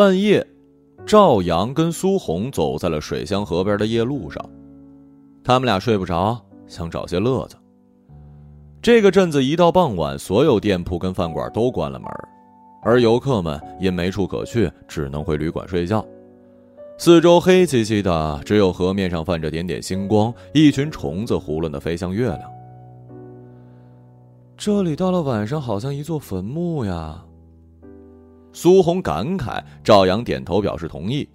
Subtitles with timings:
[0.00, 0.46] 半夜，
[1.04, 4.42] 赵阳跟苏红走在了水乡河边的夜路上，
[5.44, 7.56] 他们俩睡不着，想找些乐子。
[8.80, 12.10] 这个镇子一到傍晚，所有店铺跟饭馆都关了门，
[12.82, 16.02] 而游客们因没处可去，只能回旅馆睡觉。
[16.96, 22.40] 四周黑漆漆的，只有河面上泛着点点星光，一群虫子胡乱的飞向月亮。
[24.56, 27.22] 这里到了晚上，好像一座坟墓呀。
[28.52, 31.28] 苏红感慨，赵阳点头表示同意。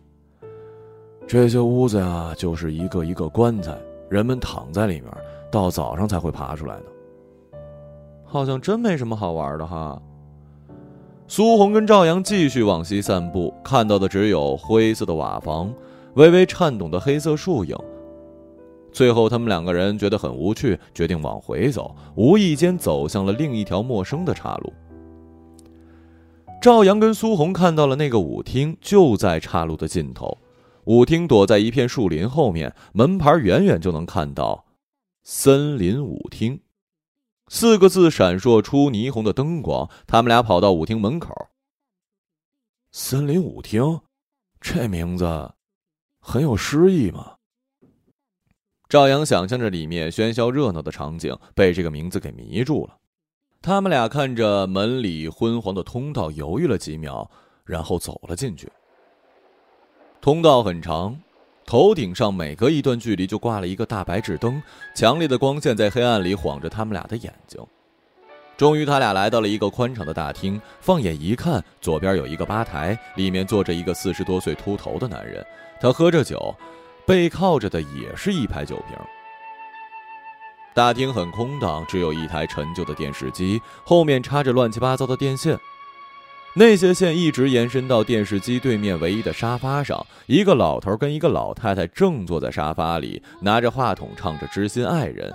[1.25, 3.75] 这些屋子呀，就是一个一个棺材，
[4.09, 5.05] 人们躺在里面，
[5.49, 6.83] 到早上才会爬出来的。
[8.25, 10.01] 好像真没什么好玩的哈。
[11.27, 15.73] 苏红跟赵阳继续往西散步，看到的只有灰色的瓦房，
[16.15, 17.75] 微微颤动的黑色树影。
[18.91, 24.71] 最后，他们两个人觉得很无趣，决定往回走，无意间走向了另一条陌生的岔路。
[26.65, 30.39] 赵阳跟苏红看到了那个舞厅，就在岔路的尽头。
[30.85, 34.65] 舞厅躲在一片树林后面，门牌远远就能看到
[35.21, 36.59] “森林舞厅”。
[37.49, 41.35] 四个字闪烁出霓虹的灯光，他们俩跑到舞厅门口。
[42.91, 44.01] 森林舞厅，
[44.59, 45.53] 这名字
[46.19, 47.35] 很有诗意嘛。
[48.89, 52.97] 赵阳想象着里面喧嚣热闹的场景，被这个名字给迷住了。
[53.65, 57.27] 他们俩看着门里昏黄的通道，犹豫了几秒，
[57.65, 58.71] 然后走了进去。
[60.21, 61.19] 通道很长。
[61.65, 64.61] 头顶上每隔一段距离就挂了一个大白炽灯，
[64.93, 67.59] 强烈的光线在黑暗里晃着他们俩的眼睛。
[68.55, 70.61] 终于，他俩来到了一个宽敞的大厅。
[70.79, 75.43] 放眼一看，左边有一个吧台，里面坐着一个四十多岁秃头的男人，
[75.81, 76.55] 他喝着酒，
[77.03, 78.95] 背靠着的也是一排酒瓶。
[80.75, 85.57] 大厅很空荡，只有一台陈旧的电视机，后面插着乱七八糟的电线。
[86.53, 95.31] 那些线一直延伸到电视机对面唯一的沙发上，一个老头跟一个老太太正坐在沙发里，拿着话筒唱着《知心爱人》，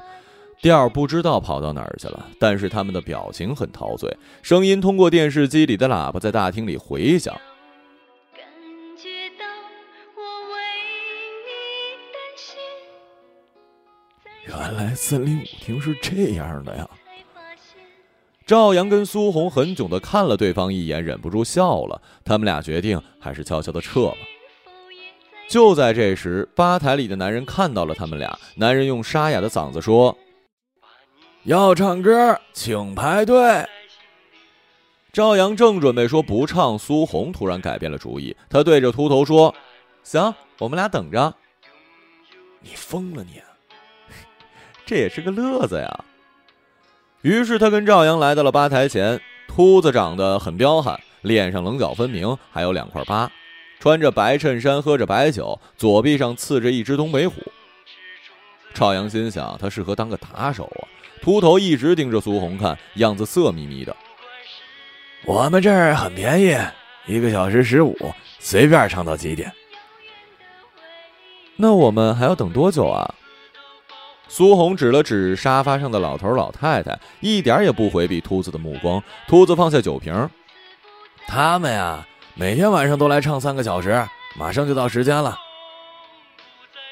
[0.60, 2.26] 调不知道跑到哪儿去了。
[2.38, 7.34] 但是他们的表情很陶醉，声音通过电视机里的喇叭在大厅里回响。
[14.50, 16.88] 原来森林舞厅是这样的呀。
[18.44, 22.02] 赵阳跟苏红很囧的看了对方一眼，忍不住笑了。
[22.24, 24.16] 他们俩决定还是悄悄的撤吧。
[25.48, 28.36] 就在这时，吧台里的男人看到了他们俩。
[28.56, 30.16] 男人用沙哑的嗓子说
[31.44, 33.64] ：“要唱歌，请排队。”
[35.12, 38.36] 赵阳正准备说不唱，苏红突然改变了主意。
[38.48, 39.54] 他对着秃头说
[40.02, 41.32] ：“行，我们俩等着。”
[42.62, 43.40] 你疯了你！
[44.90, 46.04] 这也是个乐子呀。
[47.22, 53.30] 于是他跟赵阳来到了吧台前，秃子长得很彪悍，脸上棱角分明，还有两块疤，
[53.78, 57.40] 穿着白衬衫，喝着白酒，左臂上刺着一只东北虎。
[58.74, 60.82] 赵阳心想，他适合当个打手啊。
[61.22, 63.94] 秃头一直盯着苏红看，样子色眯眯的。
[65.24, 66.58] 我们这儿很便宜，
[67.06, 67.96] 一个小时十五，
[68.40, 69.52] 随便唱到几点。
[71.54, 73.14] 那我们还要等多久啊？
[74.32, 79.02] 苏红指了指沙发上的老头老太太，一点也不回避秃子的目光。
[79.26, 80.30] 秃子放下酒瓶，
[81.26, 84.06] 他们呀，每天晚上都来唱三个小时，
[84.38, 85.36] 马上就到时间了。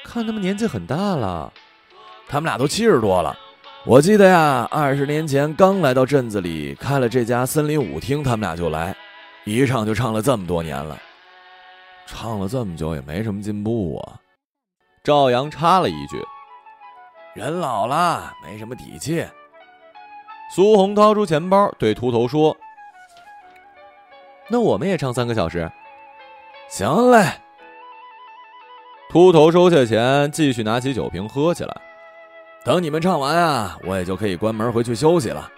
[0.03, 1.53] 看他们年纪很大了，
[2.27, 3.33] 他们俩都七十多了。
[3.85, 8.93] 我记得呀，二十年前刚来到镇子里开了这家森林舞厅，他们俩就来，
[9.45, 10.99] 一唱就唱了这么多年了。
[12.05, 14.19] 唱了这么久也没什么进步啊。
[15.05, 16.21] 赵阳插了一句。
[17.33, 19.25] 人老了，没什么底气。
[20.55, 22.57] 苏红掏出钱包，对秃头说
[24.49, 25.71] ：“那我们也唱三个小时。”
[26.69, 27.33] 行嘞。
[29.09, 31.81] 秃头收下钱，继续拿起酒瓶喝起来。
[32.65, 35.51] 等你们唱完啊，我也就可以关门回去休息了。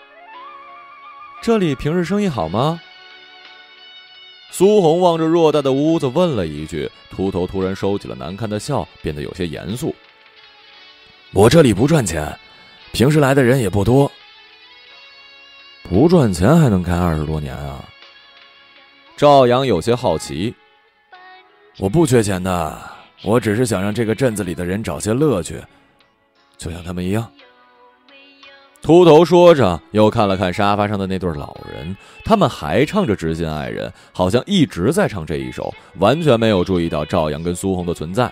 [1.42, 2.80] 这里平日生意好吗？
[4.51, 6.92] 苏红望着偌大的屋子问了一句。
[7.10, 9.95] 秃头突然收起了难看的笑，变得有些严肃。
[11.33, 12.38] 我这里不赚钱，
[12.92, 14.12] 平时来的人也不多。
[15.89, 17.83] 不赚钱还能开二十多年啊？
[19.16, 20.54] 赵阳有些好奇。
[21.78, 22.78] 我不缺钱的，
[23.24, 25.57] 我只是想让这个镇子里的人找些乐趣，
[26.57, 27.31] 就像他们一样。
[28.81, 31.95] 秃头说着，又看了看沙发上的那对老人，
[32.25, 38.30] 他们还唱着《知心爱人》，好像一直在唱这一首，完全没有注意到赵阳跟苏红的存在。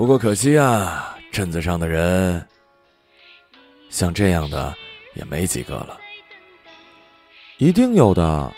[0.00, 2.42] 不过可惜啊，镇子上的人
[3.90, 4.74] 像这样的
[5.14, 6.00] 也没几个了。
[7.58, 8.50] 一定有的。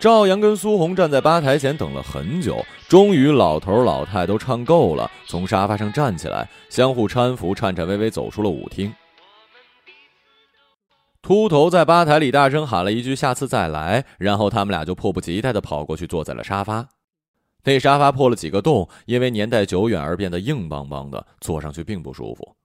[0.00, 8.90] 赵阳跟苏红站在吧台前等了很久，终于老头老太都唱够了，从沙发上站起来，相互搀扶，颤颤巍巍走出了舞厅。
[11.20, 16.88] 秃头在吧台里大声喊了一句：“下次再来。”然后他们俩就迫不及待的跑过去，坐在了沙发。
[17.68, 22.56] 那沙发破了几个洞，因为年代久远而变得硬邦邦的，坐上去并不舒服。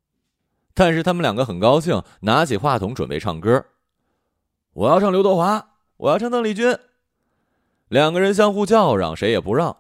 [0.74, 3.66] 但是他们两个很高兴，拿起话筒准备唱歌。
[4.72, 6.78] 我要唱刘德华，我要唱邓丽君。
[7.90, 9.76] 两个人相互叫嚷，谁也不让。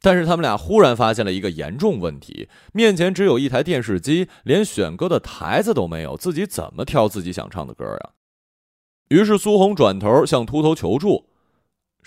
[0.00, 8.14] 但是他们俩忽然发现了一个严重问题：面前只有一台电视机，连选歌的台子都没有，自己怎么挑自己想唱的歌啊？
[9.08, 11.28] 于是苏红转头向秃头求助：“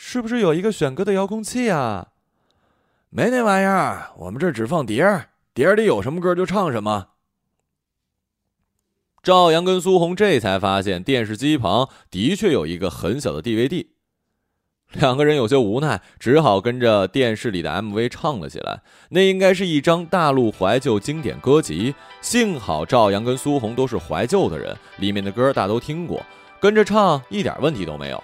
[0.01, 2.12] 是不是有一个选歌的遥控器啊
[3.12, 7.07] ？”“没那玩意儿，我们这只放碟儿，碟儿里有什么歌就唱什么。”
[9.22, 13.88] 赵阳跟苏红这才发现，电视机旁的确有一个很小的 DVD。
[14.94, 18.81] 两个人有些无奈，只好跟着电视里的 MV 唱了起来。
[19.10, 21.94] 那应该是一张大陆怀旧经典歌集。
[22.22, 26.25] 幸好赵阳跟苏红都是怀旧的人，里面的歌大都听过，
[26.62, 28.24] 跟着唱一点问题都没有。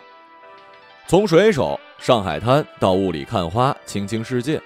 [1.08, 4.60] 从水手、上海滩到雾里看花、青青世界，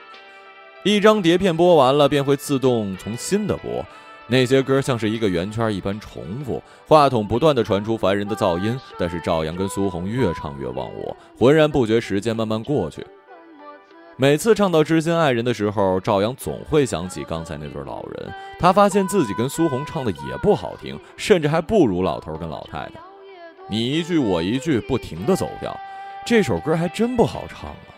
[0.86, 3.86] 一张碟片播完了便会自动从新的播。
[4.26, 13.06] 那些歌像是一个圆圈一般重复，话筒不断的传出烦人的噪音，但是赵阳跟苏红越唱越忘我，浑然不觉时间慢慢过去。
[14.16, 22.92] 每次唱到知心爱人的时候，赵阳总会想起刚才那对老人，他发现自己跟苏红唱的也不好听，甚至还不如老头跟老太太。
[23.68, 25.78] 你一句我一句，不停的走调，
[26.30, 27.90] 这首歌还真不好唱啊。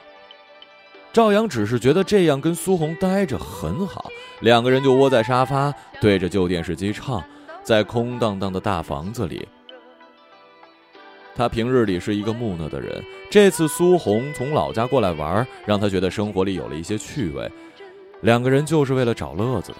[1.12, 7.22] 赵阳只是觉得这样跟苏红待着很好，两个人就窝在沙发，对着旧电视机唱，
[7.62, 9.46] 在空荡荡的大房子里。
[11.36, 17.52] 他平日里是一个木讷的人，这次苏红从老家过来玩，让他觉得生活里有了一些趣味。
[18.22, 19.78] 两个人就是为了找乐子的。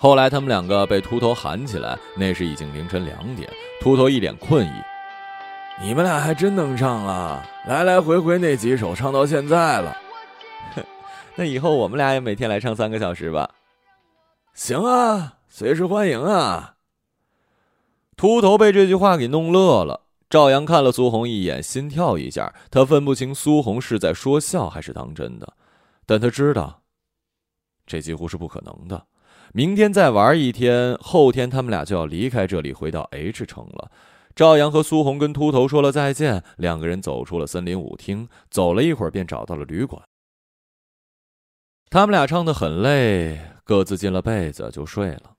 [0.00, 3.48] 后来他们两个被秃头喊起来，那时已经凌晨两点，
[3.80, 4.72] 秃头一脸困意。
[5.82, 7.44] 你们俩还真能唱啊！
[7.66, 9.96] 来来回回那几首唱到现在了，
[11.34, 13.50] 那以后我们俩也每天来唱三个小时吧。
[14.54, 16.76] 行啊，随时欢迎啊！
[18.16, 20.02] 秃头被这句话给弄乐了。
[20.30, 25.52] 赵阳看了苏红一眼，心跳一下，他分不清苏红是在说笑还是当真的，
[26.06, 26.82] 但他知道，
[27.86, 29.04] 这几乎是不可能的。
[29.52, 33.90] 明天再玩一天，后天他们俩就要离开这里，回到 H 城了。
[34.34, 40.02] 赵阳和苏红跟秃头说了再见，两个人走出了森林舞厅，走了一会儿便找到了旅馆。
[41.90, 45.36] 他们俩唱得很累，各自进了被子就睡了。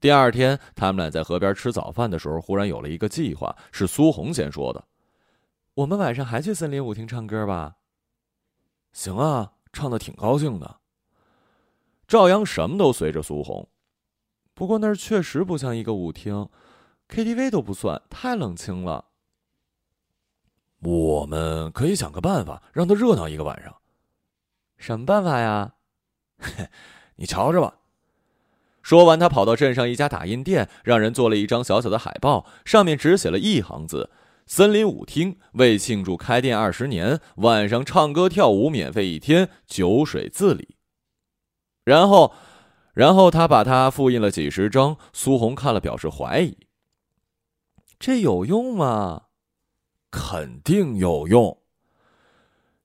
[0.00, 4.82] 第二天，他们俩在河边吃早饭的时候，忽然有了一个计划，是苏红先说的
[5.74, 7.76] ：“我们晚上还去森林舞厅唱歌吧
[8.92, 10.78] ？”“行啊，唱的挺高兴的。”
[12.08, 13.68] 赵阳什么都随着苏红，
[14.54, 16.48] 不过那儿确实不像一个舞厅。
[17.08, 19.06] KTV 都不算，太冷清了。
[20.80, 23.74] 我们可以想个办法，让他热闹一个晚上。
[24.76, 25.74] 什么办法呀？
[27.16, 27.74] 你瞧着吧。
[28.80, 34.10] 说完，他跑到镇上一家打印店，让人做了一张小小的海报，上面只写了一行字
[34.46, 40.76] ：“森林舞厅为庆祝开店二十年，晚上唱歌跳舞免费一天，酒水自理。”
[41.84, 42.32] 然后，
[42.94, 44.96] 然后他把它复印了几十张。
[45.12, 46.56] 苏红看了，表示怀疑。
[47.98, 49.22] 这有用吗？
[50.10, 51.58] 肯定有用。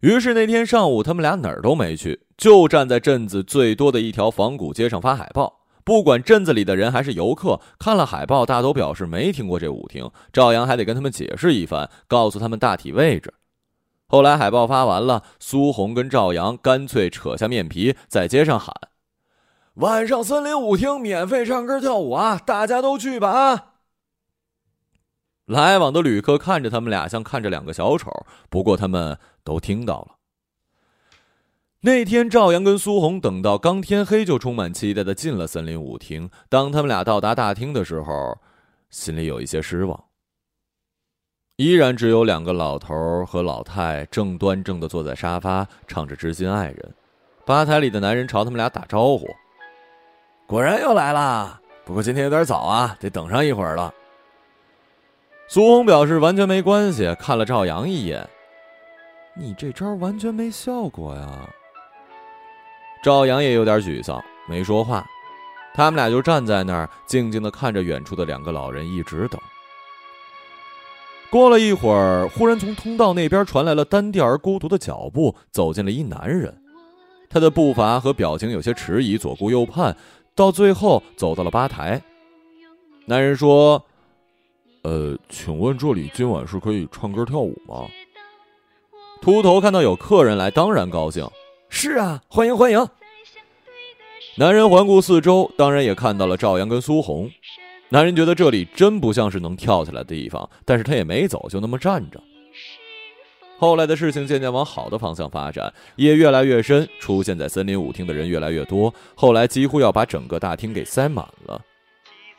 [0.02, 5.62] 于是那天上午，他们俩哪儿都没去，就站在镇子最多的一条仿古街上发海报。
[5.86, 10.10] 不管镇子里的人还是游客，看了海报，大都表示没听过这舞厅。
[10.32, 13.34] 赵阳还得跟他们解释一番，告诉他们大体位置。
[14.08, 18.74] 后来海报发完了，苏红跟赵阳干脆扯下面皮，在街上喊
[19.76, 23.73] ：“晚上森林舞厅免费唱歌跳舞啊，大家都去吧啊！”
[25.46, 28.12] 来往的旅客看着他们俩，像看着两个小丑。
[28.50, 30.16] 不过他们都听到了。
[31.82, 36.30] 那天，赵阳跟苏红等到刚天黑，就充满期待的进了森林舞厅。
[36.48, 38.38] 当他们俩到达大厅的时候，
[38.90, 40.02] 心里有一些失望。
[41.58, 46.96] 依然只有两个老头和老太正端正的坐在沙发，唱着《知心爱人》。
[47.46, 49.28] 吧台里的男人朝他们俩打招呼
[50.48, 53.94] ：“果然又来了，不过今天有点早啊，得等上一会儿了。”
[55.48, 58.28] 苏红表示完全没关系，看了赵阳一眼
[59.36, 61.50] ：“你这招完全没效果呀。”
[63.04, 65.06] 赵阳也有点沮丧，没说话。
[65.76, 69.40] 他们俩就站在那儿，静静的看着远处的两个老人，一直等。
[71.30, 76.56] 过了一会儿，忽然从通道那边传来了单调而孤独的脚步，走进了一男人。
[77.30, 79.98] 他的步伐和表情有些迟疑，左顾右盼，
[80.36, 82.02] 到最后走到了吧台。
[83.06, 83.84] 男人说
[84.84, 87.88] ：“呃，请问这里今晚是可以唱歌跳舞吗？”
[89.22, 91.28] 秃头看到有客人来，当然高兴
[91.70, 92.88] ：“是啊，欢迎欢迎。”
[94.36, 97.32] 男人环顾四周，当然也看到了赵阳跟苏红。
[97.90, 102.22] 男人觉得这里真不像是能跳起来的地方，但是他也没走，就那么站着。
[103.60, 111.62] 后来的事情渐渐往好的方向发展，夜越来越深，出现在森林舞厅的人越来越多，后来几乎要把整个大厅给塞满了。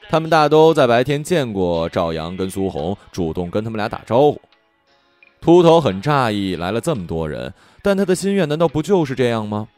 [0.09, 4.41] 他们大都在白天见过赵阳跟苏红，主动跟他们俩打招呼。
[5.41, 9.69] 秃头很诧异，来了这么多人，但他的心愿难道不就是这样吗？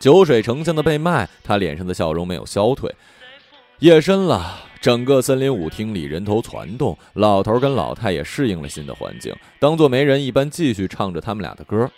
[0.00, 2.92] 酒水成箱的被卖，他脸上的笑容没有消退。
[3.80, 11.90] 夜深了，整个森林舞厅里人头攒动，老头跟老太也适应了新的环境，当做没人一般继续唱着他们俩的歌。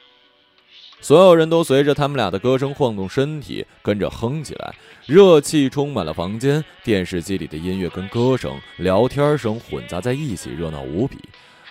[1.00, 4.74] 所有人都随着他们俩的歌声晃动身体，跟着哼起来，
[5.06, 6.64] 热气充满了房间。
[6.82, 11.16] 电视机里的音乐跟歌声、聊天声混杂在一起，热闹无比。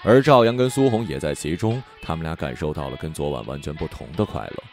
[0.03, 4.63] 而赵阳跟苏红也在其中，他们俩感受到了跟昨晚完全不同的快乐，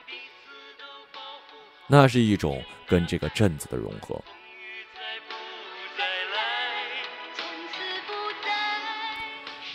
[1.89, 4.23] 那是一种跟这个镇子的融合。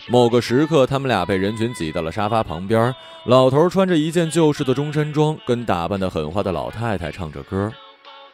[0.10, 2.96] 某个时刻，他们俩被人群挤到了沙发旁边。
[3.26, 7.70] 老头穿着一件旧式的中山装，跟打扮的很花的老太太唱着歌，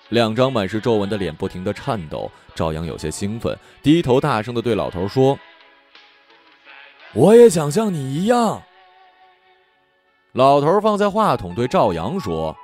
[0.09, 2.29] 两张满是皱纹的脸不停的颤抖。
[2.53, 5.39] 赵阳有些兴奋，低头大声的对老头说
[7.13, 8.61] ：“我也想像你一样。”
[10.33, 12.55] 老头放下话筒，对赵阳说：“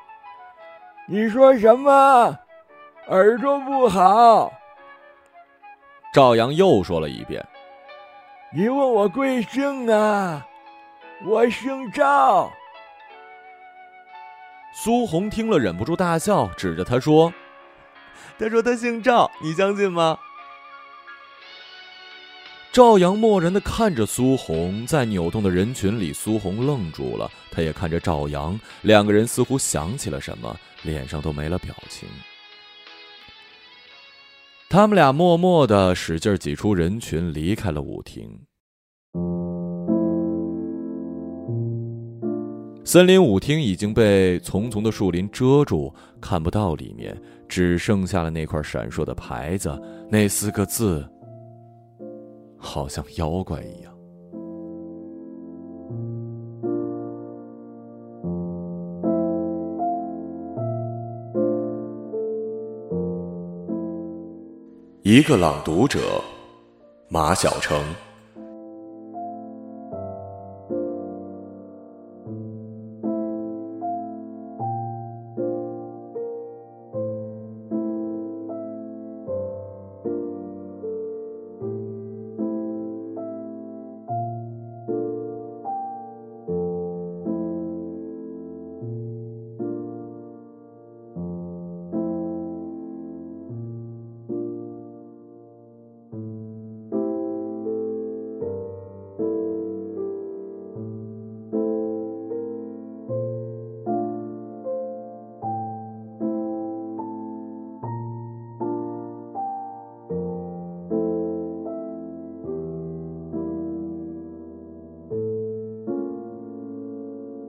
[1.09, 2.37] 你说什么？
[3.07, 4.53] 耳朵不好。”
[6.13, 7.43] 赵阳又说了一遍。
[8.51, 10.43] 你问我贵姓啊？
[11.23, 12.51] 我姓赵。
[14.73, 17.31] 苏红听了忍不住大笑，指着他说
[18.39, 20.17] ：“他说他姓赵，你相信吗？”
[22.73, 32.09] 赵阳漠然的看着苏红，在扭动的人群里，苏红愣住了，他也看着赵阳，两个人似乎想起了什么，脸上都没了表情。
[34.71, 38.39] 他们俩默默的使劲挤出人群，离开了舞厅。
[42.85, 49.75] 森林舞厅已经被丛丛的树林遮住，看不到里面，只剩下了那块闪烁的牌子，
[50.07, 51.03] 那四个字，
[52.55, 53.88] 好像妖怪一样。
[65.11, 66.23] 一个朗读者，
[67.09, 67.83] 马晓成。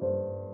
[0.03, 0.50] you.